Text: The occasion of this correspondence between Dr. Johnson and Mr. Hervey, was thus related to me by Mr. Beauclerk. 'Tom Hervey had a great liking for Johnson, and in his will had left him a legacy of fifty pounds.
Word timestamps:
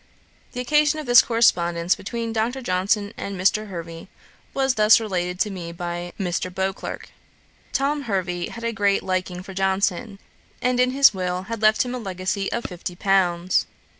The 0.53 0.59
occasion 0.59 0.97
of 0.97 1.05
this 1.05 1.21
correspondence 1.21 1.93
between 1.93 2.33
Dr. 2.33 2.63
Johnson 2.63 3.13
and 3.17 3.39
Mr. 3.39 3.67
Hervey, 3.67 4.07
was 4.51 4.73
thus 4.73 4.99
related 4.99 5.39
to 5.41 5.51
me 5.51 5.71
by 5.71 6.11
Mr. 6.19 6.51
Beauclerk. 6.51 7.09
'Tom 7.71 8.01
Hervey 8.05 8.49
had 8.49 8.63
a 8.63 8.73
great 8.73 9.03
liking 9.03 9.43
for 9.43 9.53
Johnson, 9.53 10.17
and 10.59 10.79
in 10.79 10.89
his 10.89 11.13
will 11.13 11.43
had 11.43 11.61
left 11.61 11.83
him 11.85 11.93
a 11.93 11.99
legacy 11.99 12.51
of 12.51 12.63
fifty 12.65 12.95
pounds. 12.95 13.67